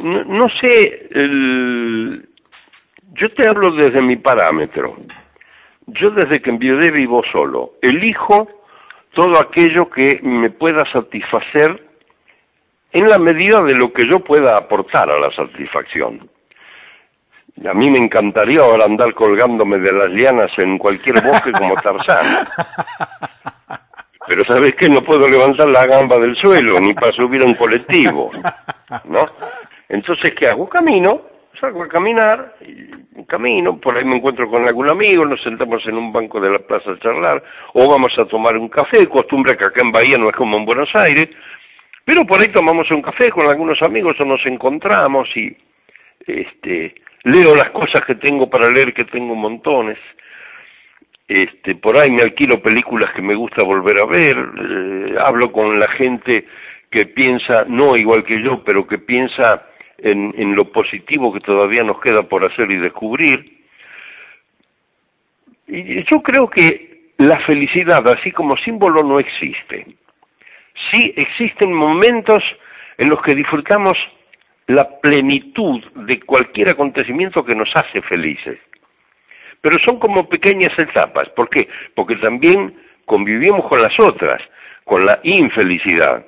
[0.00, 2.28] no, no, sé, el,
[3.12, 4.96] yo te hablo desde mi parámetro.
[5.86, 7.72] Yo desde que enviudé vivo solo.
[7.82, 8.48] Elijo
[9.12, 11.80] todo aquello que me pueda satisfacer
[12.92, 16.28] en la medida de lo que yo pueda aportar a la satisfacción.
[17.62, 22.48] A mí me encantaría ahora andar colgándome de las lianas en cualquier bosque como Tarzán.
[24.26, 24.88] Pero ¿sabes qué?
[24.88, 28.32] No puedo levantar la gamba del suelo, ni para subir a un colectivo,
[29.04, 29.26] ¿no?
[29.88, 30.68] Entonces, ¿qué hago?
[30.68, 31.22] Camino,
[31.60, 35.96] salgo a caminar, y camino, por ahí me encuentro con algún amigo, nos sentamos en
[35.96, 37.42] un banco de la plaza a charlar,
[37.74, 40.64] o vamos a tomar un café, costumbre que acá en Bahía no es como en
[40.64, 41.28] Buenos Aires,
[42.04, 45.56] pero por ahí tomamos un café con algunos amigos o nos encontramos y
[46.26, 46.94] este
[47.24, 49.98] leo las cosas que tengo para leer, que tengo montones.
[51.26, 55.80] Este, por ahí me alquilo películas que me gusta volver a ver, eh, hablo con
[55.80, 56.46] la gente
[56.90, 59.66] que piensa, no igual que yo, pero que piensa
[59.98, 63.64] en, en lo positivo que todavía nos queda por hacer y descubrir.
[65.66, 69.86] Y yo creo que la felicidad, así como símbolo, no existe
[70.90, 72.42] sí existen momentos
[72.98, 73.96] en los que disfrutamos
[74.66, 78.58] la plenitud de cualquier acontecimiento que nos hace felices.
[79.60, 81.28] Pero son como pequeñas etapas.
[81.30, 81.68] ¿Por qué?
[81.94, 84.42] Porque también convivimos con las otras,
[84.84, 86.24] con la infelicidad.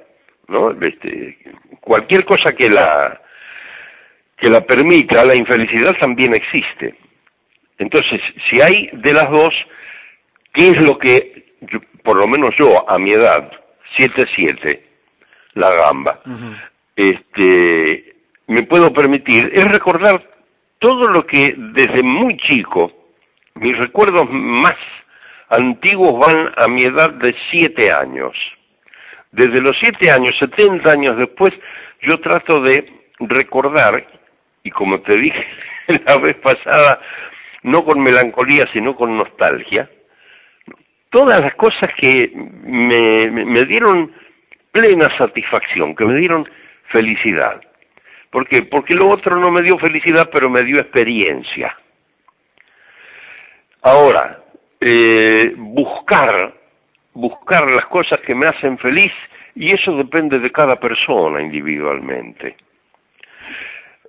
[0.49, 0.70] ¿no?
[0.80, 1.39] Este,
[1.80, 3.20] cualquier cosa que la,
[4.37, 6.95] que la permita, la infelicidad también existe.
[7.78, 9.55] Entonces, si hay de las dos,
[10.53, 11.57] ¿qué es lo que,
[12.03, 13.51] por lo menos yo, a mi edad,
[13.99, 14.80] 7-7,
[15.55, 16.20] la gamba,
[16.97, 18.16] este,
[18.47, 20.23] me puedo permitir es recordar
[20.79, 22.93] todo lo que desde muy chico,
[23.55, 24.77] mis recuerdos más
[25.49, 28.37] antiguos van a mi edad de 7 años.
[29.33, 31.53] Desde los 7 años, 70 años después,
[32.03, 32.91] yo trato de
[33.21, 34.07] recordar,
[34.63, 35.47] y como te dije
[36.07, 37.01] la vez pasada,
[37.63, 39.91] no con melancolía, sino con nostalgia,
[41.11, 44.13] todas las cosas que me, me, dieron
[44.73, 46.49] plena satisfacción, que me dieron
[46.89, 47.61] felicidad.
[48.31, 48.62] ¿Por qué?
[48.62, 51.77] Porque lo otro no me dio felicidad, pero me dio experiencia.
[53.83, 54.43] Ahora,
[54.81, 56.55] eh, buscar,
[57.14, 59.12] buscar las cosas que me hacen feliz,
[59.55, 62.57] y eso depende de cada persona individualmente.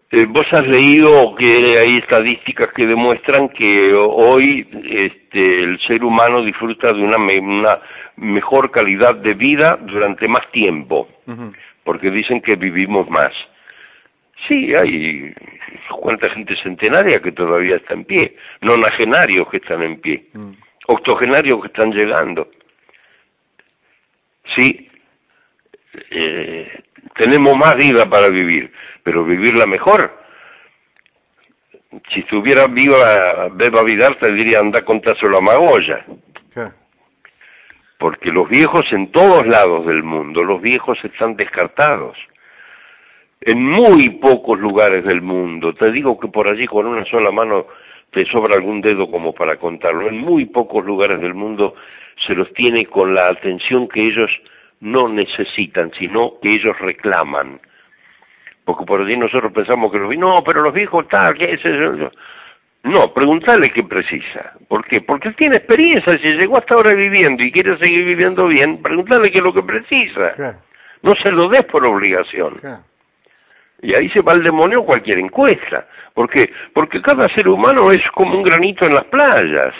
[0.10, 6.44] Eh, vos has leído que hay estadísticas que demuestran que hoy este, el ser humano
[6.44, 7.80] disfruta de una, una
[8.16, 11.10] mejor calidad de vida durante más tiempo,
[11.84, 13.32] porque dicen que vivimos más.
[14.46, 15.34] Sí, hay
[16.00, 20.52] cuánta gente centenaria que todavía está en pie, nonagenarios que están en pie, mm.
[20.88, 22.50] octogenarios que están llegando.
[24.56, 24.90] Sí,
[26.12, 26.84] eh,
[27.16, 28.72] tenemos más vida para vivir,
[29.04, 30.28] pero vivirla mejor.
[32.14, 36.06] Si estuviera viva Beba Vidal, te diría anda contárselo a Magoya.
[37.98, 42.16] Porque los viejos en todos lados del mundo, los viejos están descartados.
[43.42, 47.68] En muy pocos lugares del mundo, te digo que por allí con una sola mano
[48.12, 50.08] te sobra algún dedo como para contarlo.
[50.08, 51.76] En muy pocos lugares del mundo
[52.26, 54.32] se los tiene con la atención que ellos
[54.80, 57.60] no necesitan, sino que ellos reclaman.
[58.66, 61.64] Porque por allí nosotros pensamos que los viejos, no, pero los viejos tal, ¿qué es
[61.64, 62.12] eso?
[62.84, 64.54] No, preguntarle qué precisa.
[64.68, 65.02] ¿Por qué?
[65.02, 69.30] Porque él tiene experiencia, si llegó hasta ahora viviendo y quiere seguir viviendo bien, preguntarle
[69.32, 70.58] qué es lo que precisa.
[71.02, 72.60] No se lo des por obligación.
[73.82, 75.88] Y ahí se va el demonio cualquier encuesta.
[76.14, 76.52] ¿Por qué?
[76.74, 79.74] Porque cada ser humano es como un granito en las playas.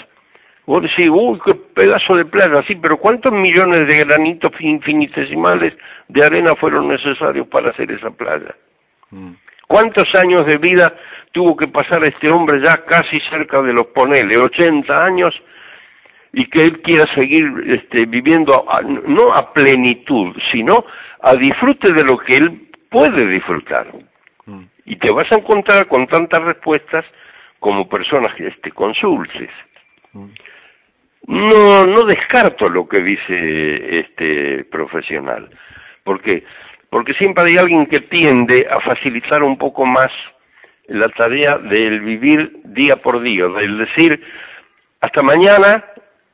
[0.68, 5.74] Vos decís, uy, qué pedazo de playa, sí, pero ¿cuántos millones de granitos infinitesimales
[6.10, 8.54] de arena fueron necesarios para hacer esa playa?
[9.10, 9.32] Mm.
[9.66, 10.94] ¿Cuántos años de vida
[11.32, 15.34] tuvo que pasar este hombre ya casi cerca de los ponele, 80 años,
[16.34, 18.66] y que él quiera seguir este, viviendo
[19.08, 20.86] no a plenitud, sino
[21.22, 23.88] a disfrute de lo que él puede disfrutar?
[24.46, 24.64] Mm.
[24.86, 27.06] Y te vas a encontrar con tantas respuestas
[27.60, 29.50] como personas que te consultes.
[30.14, 30.30] Mm
[31.28, 35.50] no, no descarto lo que dice este profesional.
[36.04, 36.44] ¿Por qué?
[36.90, 40.12] Porque siempre hay alguien que tiende a facilitar un poco más
[40.88, 44.22] la tarea del vivir día por día, del decir
[45.02, 45.84] hasta mañana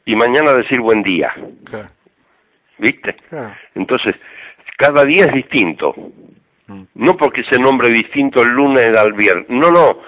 [0.06, 1.34] y mañana decir buen día.
[2.78, 3.16] ¿Viste?
[3.74, 4.16] Entonces,
[4.78, 5.96] cada día es distinto.
[6.96, 9.46] No porque se nombre distinto el lunes al viernes.
[9.50, 10.00] No, no.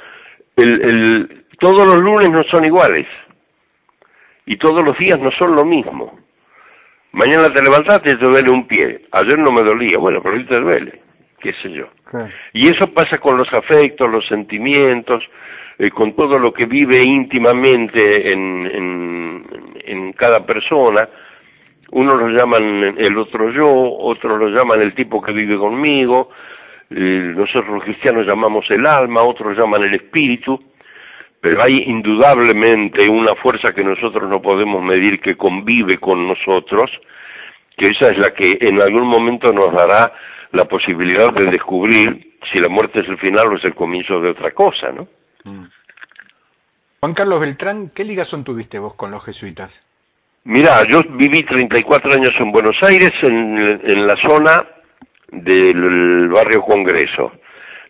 [0.56, 3.08] El, el, todos los lunes no son iguales.
[4.46, 6.20] Y todos los días no son lo mismo.
[7.12, 9.06] Mañana te levantaste y te duele un pie.
[9.12, 9.98] Ayer no me dolía.
[9.98, 11.02] Bueno, pero hoy te duele.
[11.40, 11.88] Qué sé yo.
[12.54, 15.24] Y eso pasa con los afectos, los sentimientos,
[15.78, 19.46] eh, con todo lo que vive íntimamente en, en,
[19.86, 21.10] en cada persona
[21.92, 26.30] unos lo llaman el otro yo, otros lo llaman el tipo que vive conmigo,
[26.90, 30.62] eh, nosotros los cristianos llamamos el alma, otros llaman el espíritu,
[31.42, 36.92] pero hay indudablemente una fuerza que nosotros no podemos medir que convive con nosotros,
[37.78, 40.12] que esa es la que en algún momento nos dará
[40.52, 44.30] la posibilidad de descubrir si la muerte es el final o es el comienzo de
[44.30, 45.08] otra cosa, ¿no?
[45.44, 45.66] Mm.
[47.00, 49.72] Juan Carlos Beltrán, ¿qué ligación tuviste vos con los jesuitas?
[50.46, 54.64] Mira, yo viví 34 años en Buenos Aires, en, la zona
[55.32, 57.34] del barrio Congreso.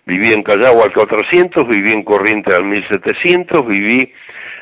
[0.06, 4.14] Viví en Callao al 400, viví en Corriente al 1700, viví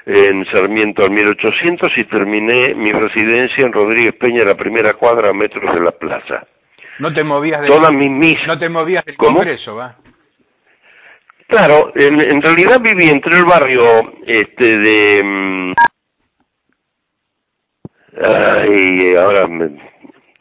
[0.05, 5.33] en Sarmiento al 1800 y terminé mi residencia en Rodríguez Peña, la primera cuadra a
[5.33, 6.45] metros de la plaza.
[6.99, 9.95] No te movías del, Todas mis, no te movías del Congreso, ¿va?
[11.47, 13.83] Claro, en, en, realidad viví entre el barrio
[14.25, 15.73] este de mm,
[18.15, 19.92] y ahora, ¿de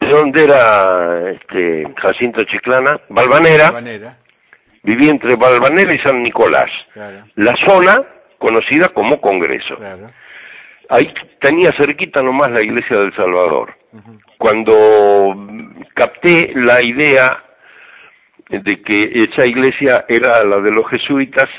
[0.09, 2.99] dónde era este, Jacinto Chiclana?
[3.09, 3.71] Balvanera.
[4.83, 6.69] Viví entre Balvanera y San Nicolás.
[7.35, 8.01] La zona
[8.37, 9.77] conocida como Congreso.
[10.89, 13.73] Ahí tenía cerquita nomás la iglesia del Salvador.
[14.37, 15.35] Cuando
[15.93, 17.43] capté la idea
[18.49, 21.49] de que esa iglesia era la de los jesuitas,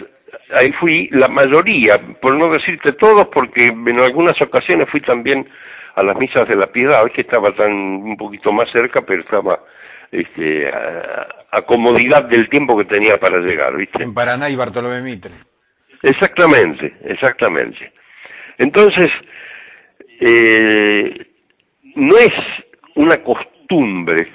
[0.56, 5.48] ahí fui la mayoría, por no decirte todos, porque en algunas ocasiones fui también
[5.94, 9.60] a las misas de la piedad, que estaba tan un poquito más cerca, pero estaba
[10.10, 14.02] este, a, comodidad del tiempo que tenía para llegar, ¿viste?
[14.02, 15.32] En Paraná y Bartolomé Mitre.
[16.02, 17.92] Exactamente, exactamente.
[18.58, 19.08] Entonces,
[20.20, 21.26] eh,
[21.94, 22.32] no es
[22.96, 24.28] una costumbre,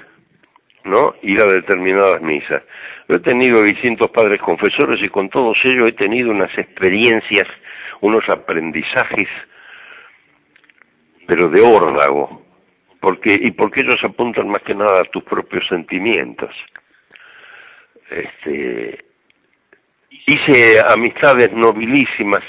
[0.84, 1.14] ¿no?
[1.22, 2.62] Ir a determinadas misas.
[3.08, 7.46] Yo he tenido distintos padres confesores y con todos ellos he tenido unas experiencias,
[8.00, 9.28] unos aprendizajes
[11.30, 12.42] pero de órdago,
[12.98, 16.50] porque, y porque ellos apuntan más que nada a tus propios sentimientos.
[18.10, 19.04] Este,
[20.26, 22.42] hice amistades nobilísimas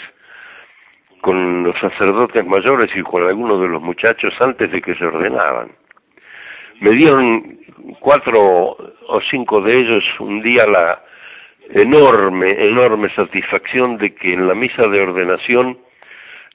[1.21, 5.73] con los sacerdotes mayores y con algunos de los muchachos antes de que se ordenaban.
[6.79, 7.59] Me dieron
[7.99, 11.03] cuatro o cinco de ellos un día la
[11.69, 15.77] enorme, enorme satisfacción de que en la misa de ordenación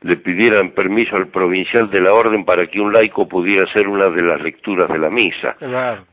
[0.06, 4.08] le pidieran permiso al provincial de la orden para que un laico pudiera hacer una
[4.08, 5.56] de las lecturas de la misa,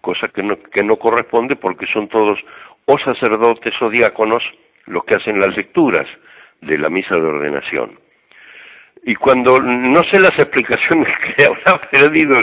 [0.02, 2.40] cosa que no, que no corresponde porque son todos
[2.86, 4.44] o sacerdotes o diáconos
[4.88, 6.08] los que hacen las lecturas
[6.62, 8.00] de la misa de ordenación.
[9.06, 12.38] Y cuando, no sé las explicaciones que habrá perdido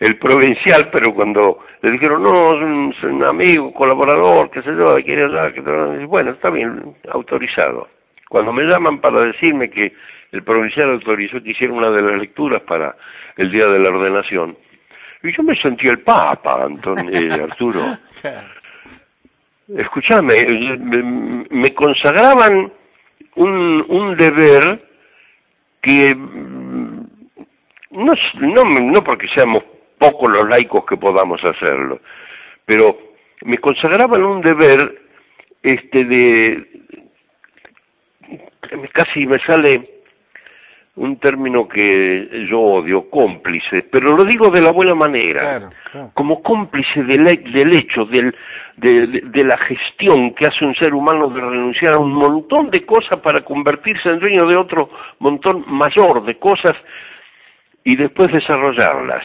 [0.00, 5.24] el, provincial, pero cuando le dijeron, no, es un, amigo, colaborador, qué sé yo, quiere
[5.24, 5.60] hablar, que
[6.06, 7.88] bueno, está bien, autorizado.
[8.28, 9.92] Cuando me llaman para decirme que
[10.32, 12.94] el provincial autorizó que hiciera una de las lecturas para
[13.36, 14.56] el día de la ordenación.
[15.22, 17.98] Y yo me sentí el Papa, Antonio, eh, Arturo.
[19.68, 22.72] Escúchame, eh, me, consagraban
[23.36, 24.84] un, un deber
[25.80, 27.06] que mm,
[27.90, 29.62] no, no, no porque seamos
[29.98, 32.00] pocos los laicos que podamos hacerlo,
[32.64, 32.96] pero
[33.42, 35.02] me consagraban un deber
[35.62, 36.66] este de
[38.92, 39.99] casi me sale
[41.00, 45.70] un término que yo odio, cómplice, pero lo digo de la buena manera,
[46.12, 48.36] como cómplice del, del hecho, del,
[48.76, 52.84] de, de, la gestión que hace un ser humano de renunciar a un montón de
[52.84, 54.90] cosas para convertirse en dueño de otro
[55.20, 56.76] montón mayor de cosas
[57.82, 59.24] y después desarrollarlas.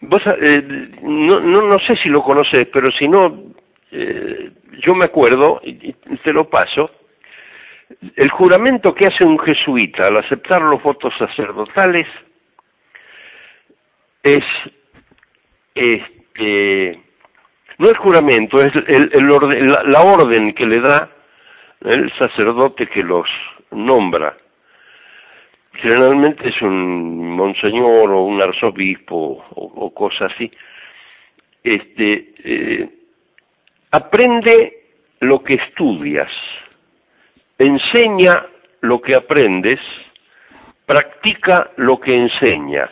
[0.00, 3.44] Vos, eh, no, no, no sé si lo conoces, pero si no,
[3.92, 4.50] eh,
[4.84, 6.90] yo me acuerdo, y te lo paso,
[8.16, 12.06] el juramento que hace un jesuita al aceptar los votos sacerdotales
[14.22, 14.44] es
[15.74, 17.00] este
[17.78, 19.10] no es juramento, es el,
[19.86, 21.10] la, orden que le da
[21.80, 23.28] el sacerdote que los
[23.70, 24.36] nombra.
[25.74, 30.50] Generalmente es un monseñor o un arzobispo o, o cosa así.
[31.62, 32.88] Este, eh,
[33.92, 34.86] aprende
[35.20, 36.32] lo que estudias
[37.58, 38.46] enseña
[38.80, 39.80] lo que aprendes,
[40.86, 42.90] practica lo que enseñas.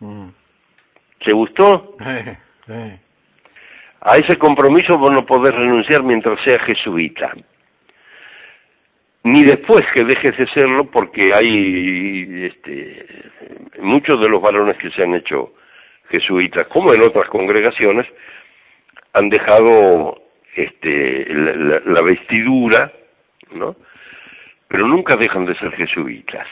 [0.00, 0.28] Mm.
[1.24, 1.96] ¿Te gustó?
[2.66, 2.98] Sí, sí.
[4.00, 7.32] A ese compromiso vos no podés renunciar mientras seas jesuita.
[9.22, 13.06] Ni después que dejes de serlo, porque hay este,
[13.80, 15.54] muchos de los varones que se han hecho
[16.08, 18.06] jesuitas, como en otras congregaciones,
[19.12, 20.22] han dejado
[20.54, 22.92] este, la, la vestidura,
[23.52, 23.76] ¿no?
[24.68, 26.46] Pero nunca dejan de ser jesuitas.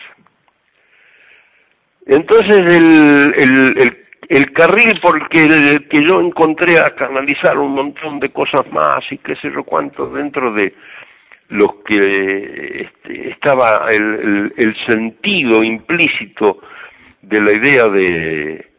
[2.06, 7.74] Entonces el, el, el, el carril por el que, que yo encontré a canalizar un
[7.74, 10.74] montón de cosas más y qué sé yo cuánto dentro de
[11.48, 16.60] los que este, estaba el, el, el sentido implícito
[17.22, 18.74] de la idea de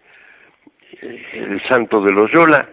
[1.02, 2.68] el santo de Loyola,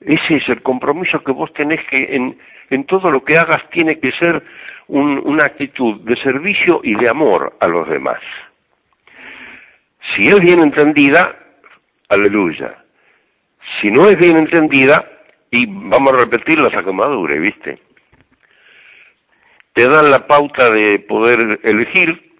[0.00, 4.12] ese es el compromiso que vos tenés que en, todo lo que hagas tiene que
[4.12, 4.42] ser
[4.88, 8.20] un, una actitud de servicio y de amor a los demás.
[10.14, 11.36] Si es bien entendida,
[12.08, 12.76] aleluya.
[13.80, 15.04] Si no es bien entendida,
[15.50, 17.80] y vamos a repetir la sacamadura, ¿viste?
[19.74, 22.32] Te dan la pauta de poder elegir,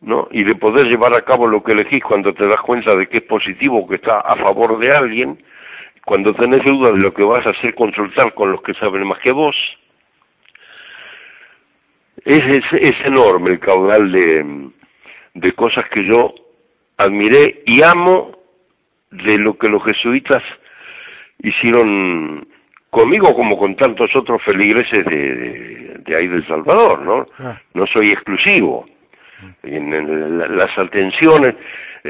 [0.00, 0.28] ¿no?
[0.30, 3.18] Y de poder llevar a cabo lo que elegís cuando te das cuenta de que
[3.18, 5.38] es positivo, que está a favor de alguien,
[6.06, 9.18] cuando tenés dudas de lo que vas a hacer, consultar con los que saben más
[9.18, 9.56] que vos.
[12.24, 14.68] Es, es, es enorme el caudal de,
[15.34, 16.32] de cosas que yo
[16.96, 18.38] admiré y amo
[19.10, 20.42] de lo que los jesuitas
[21.42, 22.46] hicieron
[22.90, 27.26] conmigo como con tantos otros feligreses de, de, de ahí del Salvador, ¿no?
[27.38, 27.60] Ah.
[27.74, 28.86] No soy exclusivo.
[29.64, 31.54] En, en la- las atenciones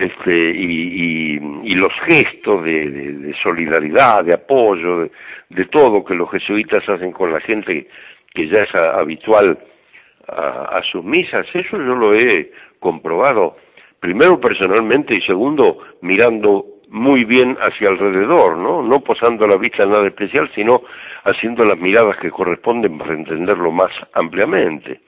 [0.01, 5.09] este, y, y, los gestos de, de, solidaridad, de apoyo,
[5.49, 7.89] de, todo que los jesuitas hacen con la gente
[8.35, 9.59] que ya es habitual
[10.29, 13.57] a, a sus misas, eso yo lo he comprobado,
[14.01, 18.83] primero personalmente y segundo mirando muy bien hacia alrededor, ¿no?
[18.83, 20.83] No posando la vista en nada especial, sino
[21.25, 25.01] haciendo las miradas que corresponden para entenderlo más ampliamente.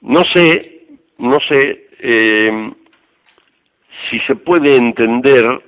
[0.00, 0.86] No sé,
[1.18, 2.70] no sé eh,
[4.10, 5.62] si se puede entender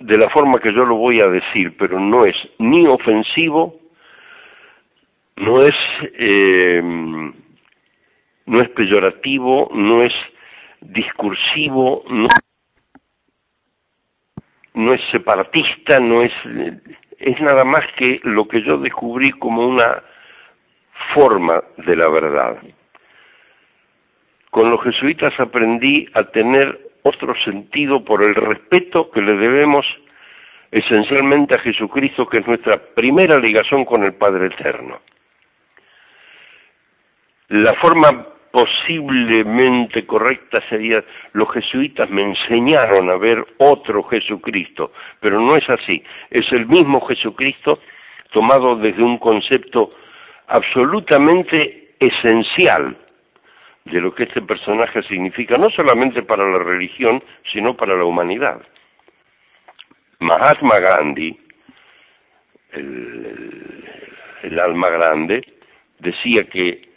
[0.00, 3.78] de la forma que yo lo voy a decir, pero no es ni ofensivo,
[5.36, 5.74] no es
[6.14, 6.82] eh,
[8.46, 10.12] no es peyorativo, no es
[10.80, 12.28] discursivo, no,
[14.74, 16.32] no es separatista, no es
[17.18, 20.02] es nada más que lo que yo descubrí como una
[21.14, 22.58] forma de la verdad.
[24.50, 29.86] Con los jesuitas aprendí a tener otro sentido por el respeto que le debemos
[30.70, 35.00] esencialmente a Jesucristo, que es nuestra primera ligación con el Padre Eterno.
[37.48, 45.56] La forma posiblemente correcta sería, los jesuitas me enseñaron a ver otro Jesucristo, pero no
[45.56, 47.80] es así, es el mismo Jesucristo
[48.32, 49.92] tomado desde un concepto
[50.48, 52.96] absolutamente esencial
[53.90, 57.22] de lo que este personaje significa, no solamente para la religión,
[57.52, 58.60] sino para la humanidad.
[60.20, 61.38] Mahatma Gandhi,
[62.72, 65.44] el, alma grande,
[65.98, 66.88] decía que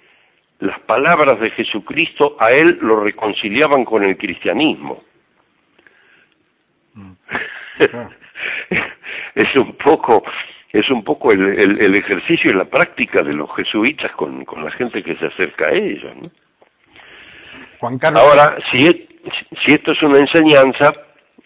[0.59, 5.03] las palabras de Jesucristo a él lo reconciliaban con el cristianismo.
[9.35, 10.23] es un poco
[10.73, 14.63] es un poco el, el, el, ejercicio y la práctica de los jesuitas con, con
[14.63, 16.15] la gente que se acerca a ellos.
[16.15, 16.31] ¿no?
[17.81, 18.21] Juan Carlos.
[18.21, 18.85] Ahora, si,
[19.65, 20.93] si esto es una enseñanza,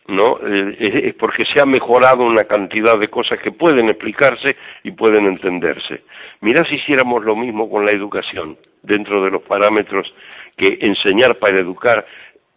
[0.07, 4.91] no eh, es porque se ha mejorado una cantidad de cosas que pueden explicarse y
[4.91, 6.03] pueden entenderse.
[6.41, 10.13] Mirá si hiciéramos lo mismo con la educación, dentro de los parámetros
[10.57, 12.05] que enseñar para educar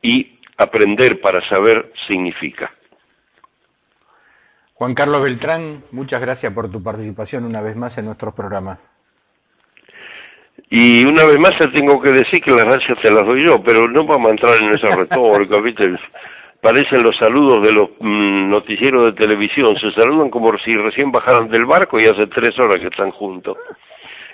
[0.03, 2.73] y aprender para saber significa.
[4.75, 8.81] Juan Carlos Beltrán, muchas gracias por tu participación una vez más en nuestros programas.
[10.71, 13.63] Y una vez más te tengo que decir que las gracias te las doy yo,
[13.63, 15.97] pero no vamos a entrar en esa retórica, ¿viste?
[16.61, 21.49] Parecen los saludos de los mmm, noticieros de televisión, se saludan como si recién bajaran
[21.49, 23.57] del barco y hace tres horas que están juntos.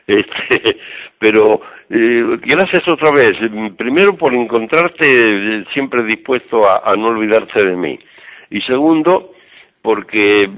[0.06, 0.78] Este,
[1.18, 1.60] pero
[1.90, 3.34] eh, gracias otra vez,
[3.76, 7.98] primero por encontrarte siempre dispuesto a, a no olvidarte de mí.
[8.50, 9.32] Y segundo,
[9.82, 10.50] porque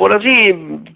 [0.00, 0.54] por allí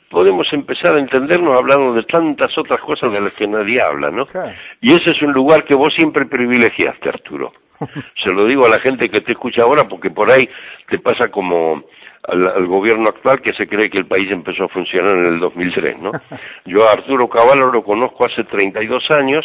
[0.08, 4.24] podemos empezar a entendernos hablando de tantas otras cosas de las que nadie habla, ¿no?
[4.24, 4.54] Claro.
[4.80, 7.52] Y ese es un lugar que vos siempre privilegiaste, Arturo.
[8.24, 10.48] Se lo digo a la gente que te escucha ahora porque por ahí
[10.88, 11.84] te pasa como
[12.26, 15.98] al, gobierno actual que se cree que el país empezó a funcionar en el 2003,
[15.98, 16.10] ¿no?
[16.64, 19.44] Yo a Arturo Cavallo lo conozco hace 32 años,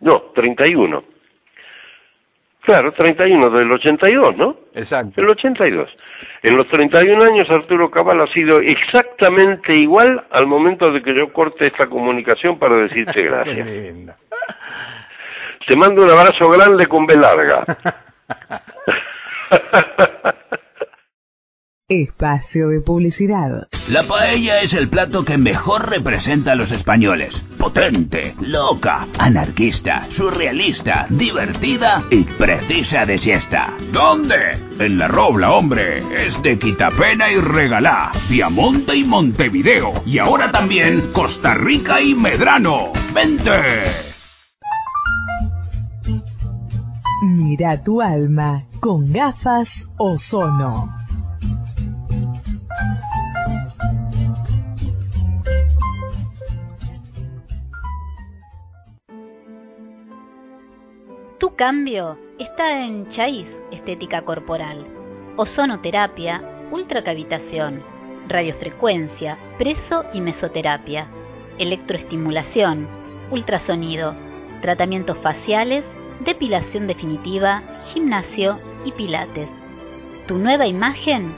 [0.00, 1.04] no, 31.
[2.62, 4.56] Claro, 31 del 82, ¿no?
[4.74, 5.20] Exacto.
[5.20, 5.90] El 82.
[6.42, 11.32] En los 31 años Arturo Cavallo ha sido exactamente igual al momento de que yo
[11.32, 13.66] corte esta comunicación para decirte gracias.
[15.66, 17.64] Te mando un abrazo grande con B larga.
[21.92, 23.68] Espacio de publicidad.
[23.90, 27.44] La paella es el plato que mejor representa a los españoles.
[27.58, 33.74] Potente, loca, anarquista, surrealista, divertida y precisa de siesta.
[33.92, 34.58] ¿Dónde?
[34.78, 36.02] En la Robla, hombre.
[36.16, 39.92] Es de Quitapena y Regalá, Piamonte y Montevideo.
[40.06, 42.90] Y ahora también Costa Rica y Medrano.
[43.14, 43.82] ¡Vente!
[47.22, 51.01] Mira tu alma con gafas Ozono.
[61.42, 64.86] Tu cambio está en Chais, estética corporal,
[65.34, 66.40] ozonoterapia,
[66.70, 67.82] ultracavitación,
[68.28, 71.08] radiofrecuencia, preso y mesoterapia,
[71.58, 72.86] electroestimulación,
[73.32, 74.14] ultrasonido,
[74.60, 75.84] tratamientos faciales,
[76.20, 77.60] depilación definitiva,
[77.92, 79.48] gimnasio y pilates.
[80.28, 81.34] Tu nueva imagen